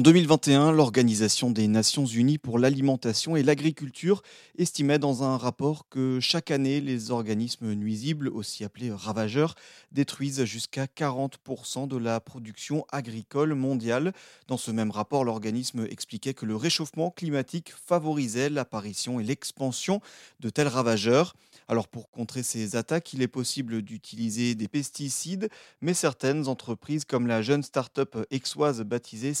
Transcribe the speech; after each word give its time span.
En 0.00 0.02
2021, 0.02 0.72
l'Organisation 0.72 1.50
des 1.50 1.68
Nations 1.68 2.06
Unies 2.06 2.38
pour 2.38 2.58
l'alimentation 2.58 3.36
et 3.36 3.42
l'agriculture 3.42 4.22
estimait 4.56 4.98
dans 4.98 5.24
un 5.24 5.36
rapport 5.36 5.90
que 5.90 6.20
chaque 6.20 6.50
année, 6.50 6.80
les 6.80 7.10
organismes 7.10 7.74
nuisibles, 7.74 8.28
aussi 8.28 8.64
appelés 8.64 8.90
ravageurs, 8.90 9.56
détruisent 9.92 10.44
jusqu'à 10.44 10.86
40% 10.86 11.86
de 11.86 11.98
la 11.98 12.18
production 12.18 12.86
agricole 12.90 13.52
mondiale. 13.52 14.14
Dans 14.48 14.56
ce 14.56 14.70
même 14.70 14.90
rapport, 14.90 15.22
l'organisme 15.22 15.86
expliquait 15.90 16.32
que 16.32 16.46
le 16.46 16.56
réchauffement 16.56 17.10
climatique 17.10 17.70
favorisait 17.86 18.48
l'apparition 18.48 19.20
et 19.20 19.24
l'expansion 19.24 20.00
de 20.40 20.48
tels 20.48 20.68
ravageurs. 20.68 21.34
Alors 21.68 21.86
pour 21.86 22.10
contrer 22.10 22.42
ces 22.42 22.74
attaques, 22.74 23.12
il 23.12 23.22
est 23.22 23.28
possible 23.28 23.82
d'utiliser 23.82 24.56
des 24.56 24.66
pesticides, 24.66 25.50
mais 25.80 25.94
certaines 25.94 26.48
entreprises 26.48 27.04
comme 27.04 27.28
la 27.28 27.42
jeune 27.42 27.62
start-up 27.62 28.16
exoise 28.30 28.80
baptisée 28.80 29.34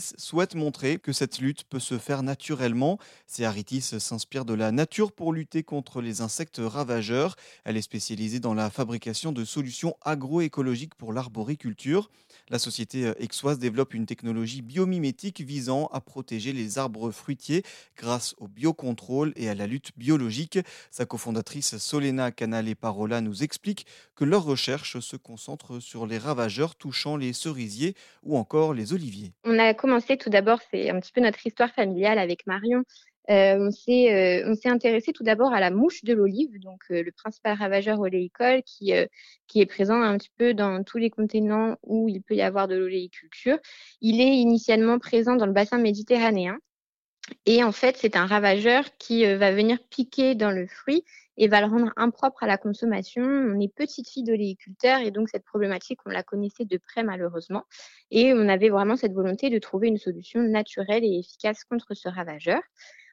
Souhaitent 0.00 0.54
montrer 0.54 0.98
que 0.98 1.12
cette 1.12 1.38
lutte 1.38 1.64
peut 1.64 1.80
se 1.80 1.98
faire 1.98 2.22
naturellement. 2.22 2.98
Cearitis 3.26 3.80
s'inspire 3.98 4.44
de 4.44 4.54
la 4.54 4.72
nature 4.72 5.12
pour 5.12 5.32
lutter 5.32 5.62
contre 5.62 6.00
les 6.00 6.20
insectes 6.20 6.60
ravageurs. 6.62 7.36
Elle 7.64 7.76
est 7.76 7.82
spécialisée 7.82 8.40
dans 8.40 8.54
la 8.54 8.70
fabrication 8.70 9.32
de 9.32 9.44
solutions 9.44 9.96
agroécologiques 10.02 10.94
pour 10.94 11.12
l'arboriculture. 11.12 12.10
La 12.50 12.58
société 12.58 13.12
exoise 13.18 13.58
développe 13.58 13.94
une 13.94 14.06
technologie 14.06 14.62
biomimétique 14.62 15.40
visant 15.40 15.86
à 15.92 16.00
protéger 16.00 16.52
les 16.52 16.78
arbres 16.78 17.10
fruitiers 17.10 17.62
grâce 17.96 18.34
au 18.38 18.48
biocontrôle 18.48 19.32
et 19.36 19.48
à 19.48 19.54
la 19.54 19.66
lutte 19.66 19.92
biologique. 19.96 20.58
Sa 20.90 21.06
cofondatrice 21.06 21.78
Solena 21.78 22.32
Canale 22.32 22.74
Parola 22.76 23.20
nous 23.20 23.42
explique 23.42 23.86
que 24.14 24.24
leurs 24.24 24.44
recherches 24.44 25.00
se 25.00 25.16
concentrent 25.16 25.80
sur 25.80 26.06
les 26.06 26.18
ravageurs 26.18 26.74
touchant 26.74 27.16
les 27.16 27.32
cerisiers 27.32 27.94
ou 28.22 28.36
encore 28.36 28.74
les 28.74 28.92
oliviers. 28.92 29.32
Commencé 29.74 30.16
tout 30.16 30.30
d'abord, 30.30 30.60
c'est 30.70 30.90
un 30.90 31.00
petit 31.00 31.12
peu 31.12 31.20
notre 31.20 31.44
histoire 31.46 31.70
familiale 31.70 32.18
avec 32.18 32.46
Marion. 32.46 32.84
Euh, 33.30 33.56
on 33.58 33.70
s'est 33.70 34.44
euh, 34.44 34.54
intéressé 34.66 35.12
tout 35.12 35.24
d'abord 35.24 35.54
à 35.54 35.60
la 35.60 35.70
mouche 35.70 36.04
de 36.04 36.12
l'olive, 36.12 36.60
donc 36.60 36.80
euh, 36.90 37.02
le 37.02 37.10
principal 37.10 37.56
ravageur 37.56 37.98
oléicole 38.00 38.62
qui, 38.64 38.92
qui 39.46 39.60
est 39.60 39.66
présent 39.66 40.00
un 40.00 40.18
petit 40.18 40.32
peu 40.36 40.52
dans 40.52 40.82
tous 40.84 40.98
les 40.98 41.10
continents 41.10 41.76
où 41.82 42.08
il 42.08 42.22
peut 42.22 42.34
y 42.34 42.42
avoir 42.42 42.68
de 42.68 42.76
l'oléiculture. 42.76 43.58
Il 44.00 44.20
est 44.20 44.36
initialement 44.36 44.98
présent 44.98 45.36
dans 45.36 45.46
le 45.46 45.52
bassin 45.52 45.78
méditerranéen. 45.78 46.58
Et 47.46 47.64
en 47.64 47.72
fait, 47.72 47.96
c'est 47.96 48.16
un 48.16 48.26
ravageur 48.26 48.84
qui 48.98 49.24
va 49.24 49.50
venir 49.50 49.78
piquer 49.88 50.34
dans 50.34 50.50
le 50.50 50.66
fruit 50.66 51.04
et 51.36 51.48
va 51.48 51.60
le 51.60 51.66
rendre 51.66 51.92
impropre 51.96 52.42
à 52.42 52.46
la 52.46 52.56
consommation. 52.58 53.22
On 53.22 53.60
est 53.60 53.72
petite 53.72 54.08
fille 54.08 54.24
d'oléiculteur 54.24 55.00
et 55.00 55.10
donc 55.10 55.28
cette 55.28 55.44
problématique, 55.44 56.00
on 56.06 56.10
la 56.10 56.22
connaissait 56.22 56.64
de 56.64 56.78
près 56.78 57.02
malheureusement. 57.02 57.64
Et 58.10 58.32
on 58.32 58.48
avait 58.48 58.70
vraiment 58.70 58.96
cette 58.96 59.12
volonté 59.12 59.50
de 59.50 59.58
trouver 59.58 59.88
une 59.88 59.98
solution 59.98 60.40
naturelle 60.42 61.04
et 61.04 61.18
efficace 61.18 61.64
contre 61.64 61.94
ce 61.94 62.08
ravageur. 62.08 62.60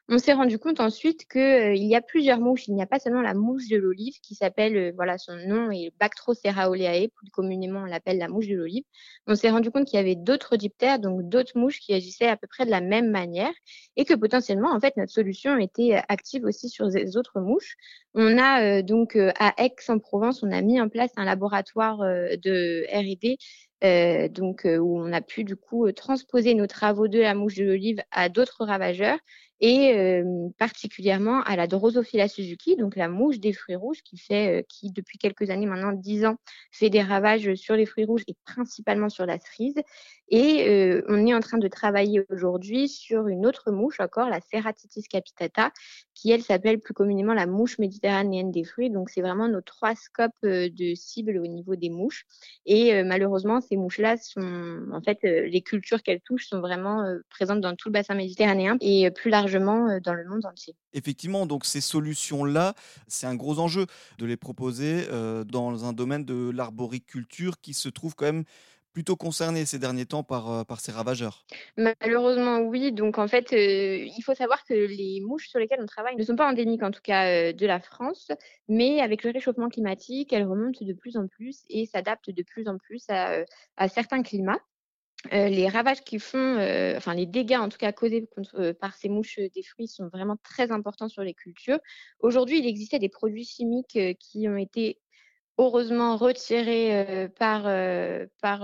On 0.08 0.18
s'est 0.18 0.32
rendu 0.32 0.58
compte 0.58 0.80
ensuite 0.80 1.26
qu'il 1.28 1.40
euh, 1.40 1.74
y 1.76 1.94
a 1.94 2.00
plusieurs 2.00 2.40
mouches. 2.40 2.66
Il 2.66 2.74
n'y 2.74 2.82
a 2.82 2.86
pas 2.86 2.98
seulement 2.98 3.22
la 3.22 3.34
mouche 3.34 3.68
de 3.68 3.76
l'olive 3.76 4.14
qui 4.20 4.34
s'appelle, 4.34 4.76
euh, 4.76 4.92
voilà, 4.96 5.16
son 5.16 5.36
nom 5.36 5.70
est 5.70 5.92
Bactrocera 6.00 6.68
oleae, 6.68 7.08
plus 7.14 7.30
communément 7.30 7.80
on 7.82 7.84
l'appelle 7.84 8.18
la 8.18 8.28
mouche 8.28 8.48
de 8.48 8.56
l'olive. 8.56 8.82
On 9.28 9.36
s'est 9.36 9.50
rendu 9.50 9.70
compte 9.70 9.86
qu'il 9.86 9.96
y 9.98 10.00
avait 10.00 10.16
d'autres 10.16 10.56
diptères, 10.56 10.98
donc 10.98 11.22
d'autres 11.28 11.56
mouches 11.56 11.78
qui 11.78 11.94
agissaient 11.94 12.26
à 12.26 12.36
peu 12.36 12.48
près 12.48 12.66
de 12.66 12.70
la 12.70 12.80
même 12.80 13.10
manière 13.10 13.52
et 13.96 14.04
que 14.04 14.14
potentiellement, 14.14 14.72
en 14.72 14.80
fait, 14.80 14.96
notre 14.96 15.12
solution 15.12 15.56
était 15.56 15.94
euh, 15.94 16.00
active 16.08 16.44
aussi 16.44 16.68
sur 16.68 16.86
les 16.86 17.16
autres 17.16 17.40
mouches. 17.40 17.76
On 18.14 18.38
a 18.38 18.82
donc 18.82 19.16
à 19.16 19.54
Aix-en-Provence, 19.56 20.42
on 20.42 20.50
a 20.50 20.60
mis 20.60 20.80
en 20.80 20.88
place 20.88 21.12
un 21.16 21.24
laboratoire 21.24 21.98
de 21.98 22.84
R&D 22.92 23.38
donc 24.28 24.66
où 24.66 25.00
on 25.00 25.12
a 25.12 25.22
pu 25.22 25.44
du 25.44 25.56
coup 25.56 25.90
transposer 25.92 26.54
nos 26.54 26.66
travaux 26.66 27.08
de 27.08 27.20
la 27.20 27.34
mouche 27.34 27.56
de 27.56 27.64
l'olive 27.64 28.02
à 28.10 28.28
d'autres 28.28 28.66
ravageurs 28.66 29.18
et 29.62 29.96
euh, 29.96 30.48
particulièrement 30.58 31.40
à 31.42 31.54
la 31.54 31.68
Drosophila 31.68 32.26
Suzuki, 32.26 32.74
donc 32.74 32.96
la 32.96 33.08
mouche 33.08 33.38
des 33.38 33.52
fruits 33.52 33.76
rouges 33.76 34.02
qui 34.02 34.18
fait, 34.18 34.58
euh, 34.58 34.62
qui 34.68 34.90
depuis 34.90 35.18
quelques 35.18 35.50
années 35.50 35.66
maintenant, 35.66 35.92
dix 35.92 36.26
ans, 36.26 36.34
fait 36.72 36.90
des 36.90 37.00
ravages 37.00 37.54
sur 37.54 37.76
les 37.76 37.86
fruits 37.86 38.04
rouges 38.04 38.24
et 38.26 38.34
principalement 38.44 39.08
sur 39.08 39.24
la 39.24 39.38
cerise. 39.38 39.76
Et 40.30 40.68
euh, 40.68 41.02
on 41.08 41.26
est 41.26 41.34
en 41.34 41.38
train 41.38 41.58
de 41.58 41.68
travailler 41.68 42.24
aujourd'hui 42.28 42.88
sur 42.88 43.28
une 43.28 43.46
autre 43.46 43.70
mouche 43.70 44.00
encore, 44.00 44.30
la 44.30 44.40
Ceratitis 44.40 45.04
capitata, 45.04 45.70
qui 46.14 46.32
elle 46.32 46.42
s'appelle 46.42 46.80
plus 46.80 46.94
communément 46.94 47.32
la 47.32 47.46
mouche 47.46 47.78
méditerranéenne 47.78 48.50
des 48.50 48.64
fruits. 48.64 48.90
Donc 48.90 49.10
c'est 49.10 49.20
vraiment 49.20 49.46
nos 49.46 49.60
trois 49.60 49.94
scopes 49.94 50.32
de 50.42 50.94
cible 50.96 51.38
au 51.38 51.46
niveau 51.46 51.76
des 51.76 51.90
mouches. 51.90 52.24
Et 52.66 53.02
malheureusement, 53.04 53.60
ces 53.60 53.76
mouches-là 53.76 54.16
sont, 54.16 54.86
en 54.92 55.02
fait, 55.02 55.18
les 55.22 55.60
cultures 55.60 56.02
qu'elles 56.02 56.22
touchent 56.22 56.48
sont 56.48 56.60
vraiment 56.60 57.04
présentes 57.28 57.60
dans 57.60 57.76
tout 57.76 57.90
le 57.90 57.92
bassin 57.92 58.14
méditerranéen 58.14 58.78
et 58.80 59.10
plus 59.10 59.30
largement 59.30 59.51
dans 59.60 60.14
le 60.14 60.24
monde 60.28 60.44
entier. 60.46 60.74
Effectivement, 60.92 61.46
donc 61.46 61.64
ces 61.64 61.80
solutions-là, 61.80 62.74
c'est 63.08 63.26
un 63.26 63.34
gros 63.34 63.58
enjeu 63.58 63.86
de 64.18 64.26
les 64.26 64.36
proposer 64.36 65.06
dans 65.46 65.84
un 65.84 65.92
domaine 65.92 66.24
de 66.24 66.50
l'arboriculture 66.50 67.60
qui 67.60 67.74
se 67.74 67.88
trouve 67.88 68.14
quand 68.14 68.26
même 68.26 68.44
plutôt 68.92 69.16
concerné 69.16 69.64
ces 69.64 69.78
derniers 69.78 70.06
temps 70.06 70.22
par, 70.22 70.66
par 70.66 70.80
ces 70.80 70.92
ravageurs 70.92 71.46
Malheureusement, 71.76 72.58
oui. 72.58 72.92
Donc, 72.92 73.18
en 73.18 73.26
fait, 73.28 73.52
il 73.52 74.22
faut 74.24 74.34
savoir 74.34 74.64
que 74.64 74.74
les 74.74 75.20
mouches 75.22 75.48
sur 75.48 75.58
lesquelles 75.58 75.80
on 75.82 75.86
travaille 75.86 76.16
ne 76.16 76.22
sont 76.22 76.36
pas 76.36 76.48
endémiques, 76.48 76.82
en 76.82 76.90
tout 76.90 77.00
cas, 77.02 77.52
de 77.52 77.66
la 77.66 77.80
France. 77.80 78.30
Mais 78.68 79.00
avec 79.00 79.24
le 79.24 79.30
réchauffement 79.30 79.68
climatique, 79.68 80.32
elles 80.32 80.46
remontent 80.46 80.84
de 80.84 80.92
plus 80.92 81.16
en 81.16 81.26
plus 81.26 81.62
et 81.68 81.86
s'adaptent 81.86 82.30
de 82.30 82.42
plus 82.42 82.68
en 82.68 82.78
plus 82.78 83.04
à, 83.08 83.44
à 83.76 83.88
certains 83.88 84.22
climats. 84.22 84.60
Euh, 85.32 85.48
les 85.48 85.68
ravages 85.68 86.02
qu'ils 86.02 86.20
font, 86.20 86.56
euh, 86.58 86.96
enfin 86.96 87.14
les 87.14 87.26
dégâts 87.26 87.58
en 87.58 87.68
tout 87.68 87.78
cas 87.78 87.92
causés 87.92 88.28
euh, 88.54 88.74
par 88.74 88.96
ces 88.96 89.08
mouches 89.08 89.38
des 89.54 89.62
fruits 89.62 89.86
sont 89.86 90.08
vraiment 90.08 90.36
très 90.42 90.72
importants 90.72 91.08
sur 91.08 91.22
les 91.22 91.32
cultures. 91.32 91.78
Aujourd'hui, 92.18 92.58
il 92.58 92.66
existait 92.66 92.98
des 92.98 93.08
produits 93.08 93.44
chimiques 93.44 93.98
qui 94.18 94.48
ont 94.48 94.56
été 94.56 94.98
heureusement 95.66 96.16
retirés 96.16 97.28
par, 97.38 97.62
par, 98.40 98.60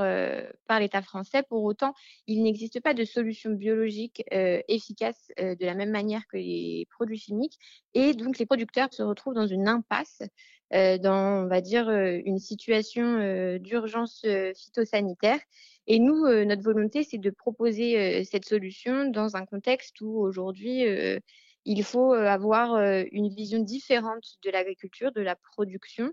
par 0.67 0.81
l'État 0.81 1.03
français. 1.03 1.43
Pour 1.49 1.65
autant, 1.65 1.95
il 2.27 2.43
n'existe 2.43 2.81
pas 2.81 2.95
de 2.95 3.05
solution 3.05 3.51
biologique 3.51 4.23
efficace 4.31 5.31
de 5.39 5.65
la 5.65 5.75
même 5.75 5.91
manière 5.91 6.27
que 6.27 6.37
les 6.37 6.87
produits 6.91 7.19
chimiques. 7.19 7.59
Et 7.95 8.15
donc, 8.15 8.39
les 8.39 8.47
producteurs 8.47 8.93
se 8.93 9.03
retrouvent 9.03 9.35
dans 9.35 9.47
une 9.47 9.69
impasse, 9.69 10.23
dans, 10.71 11.45
on 11.45 11.47
va 11.47 11.61
dire, 11.61 11.91
une 11.91 12.39
situation 12.39 13.59
d'urgence 13.59 14.25
phytosanitaire. 14.57 15.41
Et 15.89 15.99
nous, 15.99 16.27
euh, 16.27 16.45
notre 16.45 16.63
volonté, 16.63 17.03
c'est 17.03 17.19
de 17.19 17.31
proposer 17.31 18.21
euh, 18.21 18.23
cette 18.23 18.45
solution 18.45 19.07
dans 19.07 19.37
un 19.37 19.47
contexte 19.47 20.03
où 20.03 20.21
aujourd'hui, 20.21 20.87
euh, 20.87 21.19
il 21.65 21.83
faut 21.83 22.13
avoir 22.13 22.77
une 23.13 23.29
vision 23.29 23.59
différente 23.59 24.39
de 24.43 24.51
l'agriculture, 24.51 25.13
de 25.13 25.21
la 25.21 25.37
production. 25.37 26.11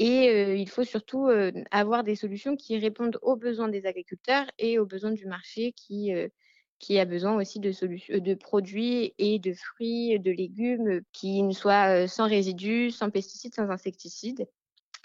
Et 0.00 0.54
il 0.54 0.68
faut 0.68 0.84
surtout 0.84 1.28
avoir 1.72 2.04
des 2.04 2.14
solutions 2.14 2.54
qui 2.56 2.78
répondent 2.78 3.18
aux 3.20 3.34
besoins 3.34 3.68
des 3.68 3.84
agriculteurs 3.84 4.46
et 4.58 4.78
aux 4.78 4.86
besoins 4.86 5.10
du 5.10 5.26
marché 5.26 5.72
qui, 5.72 6.12
qui 6.78 7.00
a 7.00 7.04
besoin 7.04 7.34
aussi 7.34 7.58
de, 7.58 7.72
de 8.18 8.34
produits 8.34 9.12
et 9.18 9.40
de 9.40 9.52
fruits, 9.52 10.20
de 10.20 10.30
légumes 10.30 11.00
qui 11.12 11.42
ne 11.42 11.52
soient 11.52 12.06
sans 12.06 12.28
résidus, 12.28 12.92
sans 12.92 13.10
pesticides, 13.10 13.54
sans 13.54 13.70
insecticides. 13.70 14.46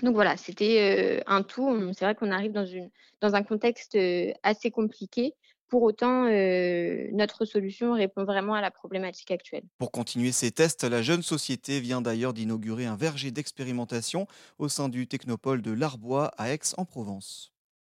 Donc 0.04 0.14
voilà, 0.14 0.38
c'était 0.38 1.24
un 1.26 1.42
tout. 1.42 1.92
C'est 1.94 2.06
vrai 2.06 2.14
qu'on 2.14 2.30
arrive 2.32 2.52
dans, 2.52 2.66
une, 2.66 2.92
dans 3.20 3.34
un 3.34 3.42
contexte 3.42 3.98
assez 4.44 4.70
compliqué. 4.70 5.34
Pour 5.74 5.82
autant, 5.82 6.28
euh, 6.28 7.08
notre 7.14 7.46
solution 7.46 7.96
répond 7.96 8.26
vraiment 8.26 8.54
à 8.54 8.62
la 8.62 8.70
problématique 8.70 9.32
actuelle. 9.32 9.64
Pour 9.80 9.92
continuer 9.92 10.32
ces 10.32 10.52
tests, 10.52 10.84
la 10.84 11.02
jeune 11.02 11.24
société 11.24 11.80
vient 11.80 12.00
d'ailleurs 12.00 12.36
d'inaugurer 12.36 12.86
un 12.86 12.96
verger 12.96 13.32
d'expérimentation 13.32 14.28
au 14.60 14.70
sein 14.70 14.88
du 14.88 15.08
technopole 15.08 15.64
de 15.64 15.72
l'Arbois 15.72 16.30
à 16.38 16.54
Aix-en-Provence. 16.54 17.53